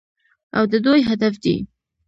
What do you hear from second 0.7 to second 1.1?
د دوی